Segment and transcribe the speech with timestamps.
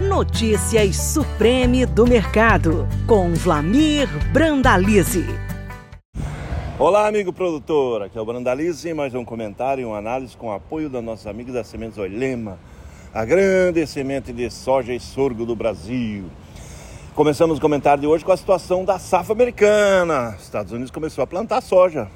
[0.00, 5.26] Notícias Supreme do Mercado, com Vlamir Brandalize.
[6.78, 8.04] Olá, amigo produtor.
[8.04, 11.52] Aqui é o Brandalize, mais um comentário e uma análise com apoio da nossos amigos
[11.52, 12.58] da Sementes Olema,
[13.12, 16.24] a grande semente de soja e sorgo do Brasil.
[17.14, 20.34] Começamos o comentário de hoje com a situação da safra americana.
[20.40, 22.08] Estados Unidos começou a plantar soja.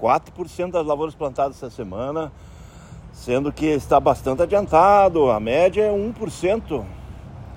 [0.00, 2.30] 4% das lavouras plantadas essa semana,
[3.12, 5.32] sendo que está bastante adiantado.
[5.32, 6.97] A média é 1%.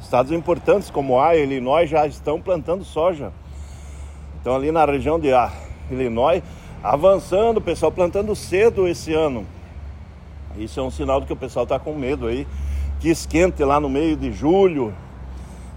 [0.02, 3.32] Estados importantes como Iowa e Illinois já estão plantando soja.
[4.42, 5.30] Então ali na região de
[5.90, 6.42] Illinois,
[6.84, 9.46] avançando, pessoal plantando cedo esse ano.
[10.58, 12.48] Isso é um sinal de que o pessoal está com medo aí,
[13.00, 14.94] que esquente lá no meio de julho.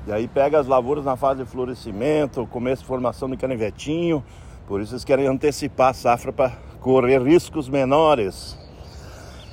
[0.06, 4.24] E aí pega as lavouras na fase de florescimento, começo de formação de canivetinho.
[4.66, 8.58] Por isso eles querem antecipar a safra para correr riscos menores.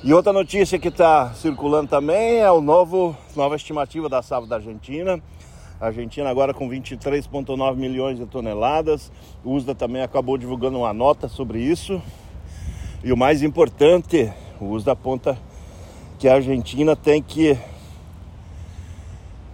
[0.04, 4.56] E outra notícia que está circulando também é o novo nova estimativa da safra da
[4.56, 5.22] Argentina.
[5.80, 9.12] A Argentina agora com 23,9 milhões de toneladas.
[9.44, 12.02] O USDA também acabou divulgando uma nota sobre isso.
[13.04, 15.38] E o mais importante, o USDA aponta
[16.18, 17.56] que a Argentina tem que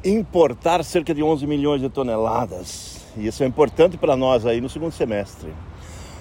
[0.03, 3.05] importar cerca de 11 milhões de toneladas.
[3.19, 5.53] E isso é importante para nós aí no segundo semestre.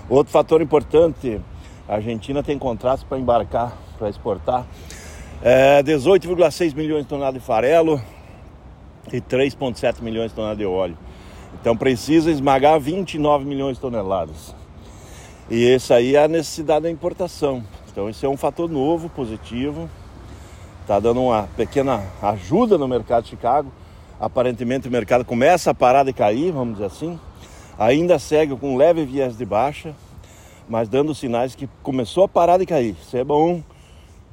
[0.10, 1.40] Outro fator importante,
[1.88, 4.66] a Argentina tem contratos para embarcar para exportar.
[5.42, 8.02] É, 18,6 milhões de toneladas de farelo
[9.12, 10.98] e 3,7 milhões de toneladas de óleo.
[11.60, 14.56] Então precisa esmagar 29 milhões de toneladas.
[15.50, 17.64] E esse aí é a necessidade da importação.
[17.92, 19.90] Então esse é um fator novo, positivo.
[20.82, 23.72] Está dando uma pequena ajuda no mercado de Chicago.
[24.20, 27.20] Aparentemente o mercado começa a parar de cair, vamos dizer assim.
[27.78, 29.94] Ainda segue com leve viés de baixa,
[30.68, 32.96] mas dando sinais que começou a parar de cair.
[33.02, 33.62] Isso é bom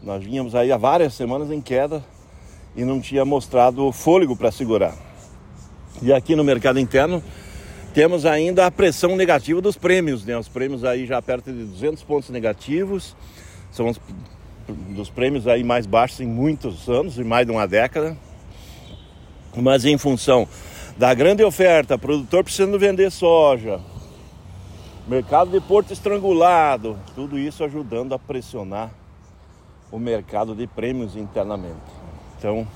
[0.04, 2.04] nós vínhamos aí há várias semanas em queda
[2.76, 4.94] e não tinha mostrado fôlego para segurar.
[6.02, 7.22] E aqui no mercado interno
[7.94, 10.36] temos ainda a pressão negativa dos prêmios, né?
[10.36, 13.16] Os prêmios aí já perto de 200 pontos negativos,
[13.72, 13.98] são os
[14.66, 18.16] dos prêmios aí mais baixos em muitos anos, em mais de uma década.
[19.56, 20.46] Mas em função
[20.98, 23.80] da grande oferta, produtor precisando vender soja,
[25.08, 28.90] mercado de porto estrangulado, tudo isso ajudando a pressionar
[29.94, 31.78] o mercado de prêmios internamente.
[32.36, 32.66] Então,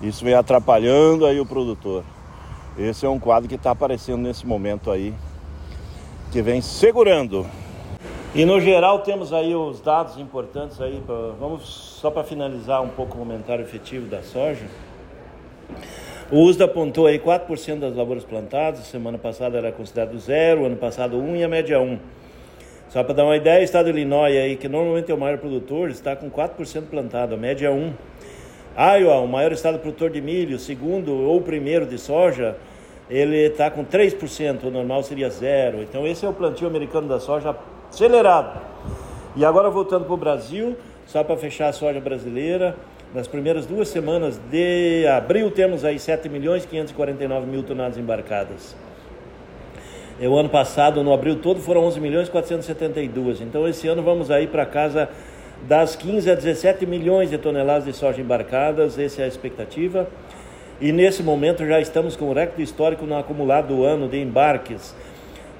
[0.00, 2.02] isso vem atrapalhando aí o produtor.
[2.78, 5.12] Esse é um quadro que está aparecendo nesse momento aí,
[6.32, 7.46] que vem segurando.
[8.34, 11.68] E no geral temos aí os dados importantes aí, pra, vamos
[12.00, 14.64] só para finalizar um pouco o comentário efetivo da soja.
[16.30, 21.18] O USDA apontou aí 4% das lavouras plantadas, semana passada era considerado zero, ano passado
[21.18, 21.98] 1 e a média 1.
[22.88, 25.38] Só para dar uma ideia, o estado de Illinois, aí, que normalmente é o maior
[25.38, 27.92] produtor, está com 4% plantado, a média é 1%.
[28.78, 32.56] Iowa, o maior estado produtor de milho, segundo ou primeiro de soja,
[33.08, 35.82] ele está com 3%, o normal seria zero.
[35.82, 37.56] Então esse é o plantio americano da soja
[37.88, 38.60] acelerado.
[39.34, 40.76] E agora voltando para o Brasil,
[41.06, 42.76] só para fechar a soja brasileira,
[43.14, 48.76] nas primeiras duas semanas de abril temos aí 7 milhões 549 mil toneladas embarcadas.
[50.18, 53.42] O ano passado, no abril todo, foram 11 milhões 472.
[53.42, 55.10] Então, esse ano vamos aí para casa
[55.68, 60.08] das 15 a 17 milhões de toneladas de soja embarcadas, essa é a expectativa.
[60.80, 64.94] E nesse momento já estamos com o recorde histórico no acumulado do ano de embarques,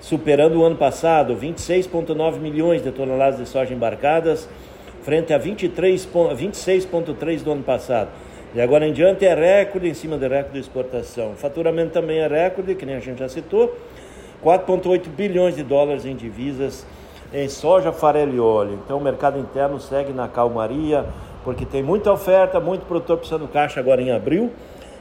[0.01, 4.49] superando o ano passado, 26,9 milhões de toneladas de soja embarcadas,
[5.03, 8.09] frente a 26,3 do ano passado.
[8.55, 11.35] E agora em diante é recorde em cima de recorde de exportação.
[11.37, 13.77] Faturamento também é recorde, que nem a gente já citou.
[14.45, 16.87] 4,8 bilhões de dólares em divisas
[17.33, 18.79] em soja, farelo e óleo.
[18.85, 21.05] Então o mercado interno segue na calmaria,
[21.45, 24.51] porque tem muita oferta, muito produtor precisando caixa agora em abril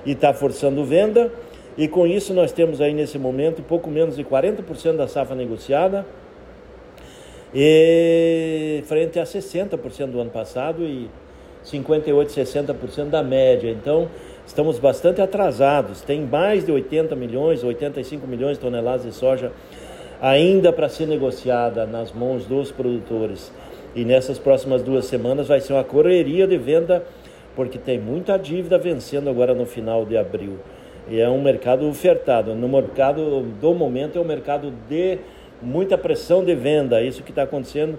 [0.06, 1.32] e está forçando venda.
[1.78, 6.06] E com isso nós temos aí nesse momento pouco menos de 40% da safra negociada,
[7.54, 11.10] e frente a 60% do ano passado e
[11.64, 13.72] 58, 60% da média.
[13.72, 14.10] Então,
[14.46, 16.02] estamos bastante atrasados.
[16.02, 19.52] Tem mais de 80 milhões, 85 milhões de toneladas de soja
[20.22, 23.52] ainda para ser negociada nas mãos dos produtores.
[23.96, 27.04] E nessas próximas duas semanas vai ser uma correria de venda,
[27.56, 30.58] porque tem muita dívida vencendo agora no final de abril.
[31.08, 32.56] E é um mercado ofertado.
[32.56, 35.20] No mercado do momento é um mercado de
[35.62, 37.02] muita pressão de venda.
[37.02, 37.98] Isso que está acontecendo.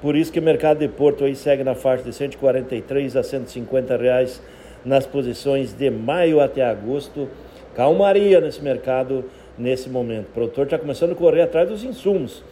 [0.00, 3.96] Por isso que o mercado de Porto aí segue na faixa de 143 a 150
[3.96, 4.42] reais
[4.84, 7.28] nas posições de maio até agosto.
[7.74, 9.24] Calmaria nesse mercado
[9.56, 10.28] nesse momento.
[10.28, 12.42] O produtor está começando a correr atrás dos insumos.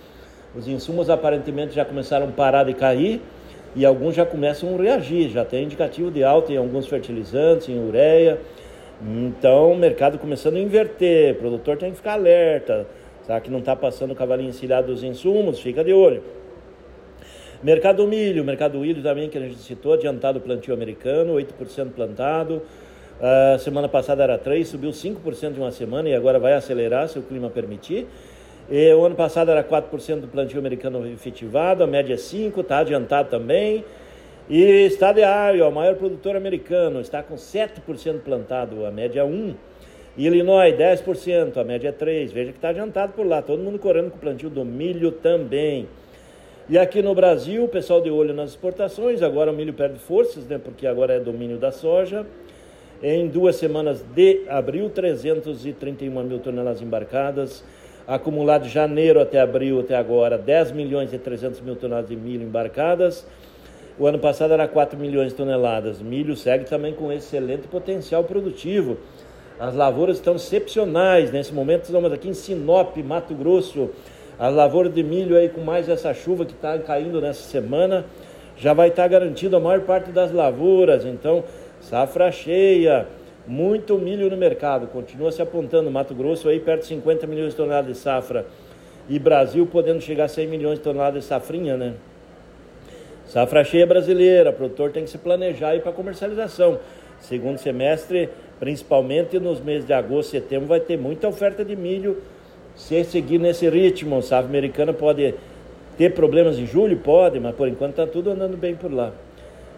[0.55, 3.21] Os insumos aparentemente já começaram a parar de cair
[3.75, 5.29] e alguns já começam a reagir.
[5.31, 8.38] Já tem indicativo de alta em alguns fertilizantes, em ureia,
[9.03, 12.87] Então o mercado começando a inverter, o produtor tem que ficar alerta,
[13.26, 16.23] sabe que não está passando o cavalinho encilhado dos insumos, fica de olho.
[17.62, 21.91] Mercado do milho, mercado do milho também que a gente citou, adiantado plantio americano, 8%
[21.95, 22.62] plantado.
[23.21, 27.19] A semana passada era 3, subiu 5% de uma semana e agora vai acelerar se
[27.19, 28.07] o clima permitir.
[28.71, 32.79] E o ano passado era 4% do plantio americano efetivado, a média é 5, está
[32.79, 33.85] adiantado também.
[34.49, 39.55] E estado Iowa, o maior produtor americano, está com 7% plantado, a média é 1.
[40.17, 42.33] E Illinois, 10%, a média é 3.
[42.33, 45.87] Veja que está adiantado por lá, todo mundo correndo com o plantio do milho também.
[46.71, 50.45] E aqui no Brasil, o pessoal de olho nas exportações, agora o milho perde forças,
[50.45, 52.25] né, porque agora é domínio da soja.
[53.03, 57.65] Em duas semanas de abril, 331 mil toneladas embarcadas.
[58.07, 62.45] Acumulado de janeiro até abril, até agora, 10 milhões e 300 mil toneladas de milho
[62.45, 63.27] embarcadas.
[63.99, 66.01] O ano passado era 4 milhões de toneladas.
[66.01, 68.97] Milho segue também com excelente potencial produtivo.
[69.59, 71.33] As lavouras estão excepcionais.
[71.33, 73.91] Nesse momento, estamos aqui em Sinop, Mato Grosso
[74.41, 78.07] a lavoura de milho aí com mais essa chuva que está caindo nessa semana,
[78.57, 81.05] já vai estar tá garantido a maior parte das lavouras.
[81.05, 81.45] Então,
[81.79, 83.07] safra cheia,
[83.47, 84.87] muito milho no mercado.
[84.87, 88.47] Continua se apontando Mato Grosso aí perto de 50 milhões de toneladas de safra.
[89.11, 91.93] E Brasil podendo chegar a 100 milhões de toneladas de safrinha, né?
[93.27, 96.79] Safra cheia brasileira, o produtor tem que se planejar aí para comercialização.
[97.21, 102.23] Segundo semestre, principalmente nos meses de agosto e setembro, vai ter muita oferta de milho
[102.81, 105.35] se seguir nesse ritmo, a safra americana pode
[105.99, 106.97] ter problemas em julho?
[106.97, 109.12] Pode, mas por enquanto está tudo andando bem por lá.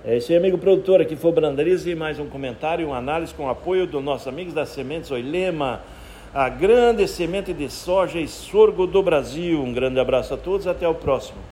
[0.05, 1.01] É isso aí, amigo produtor.
[1.01, 4.69] Aqui foi o e mais um comentário, uma análise com apoio dos nossos amigos das
[4.69, 5.81] Sementes Oilema,
[6.33, 9.61] a grande semente de soja e sorgo do Brasil.
[9.61, 11.52] Um grande abraço a todos, até o próximo.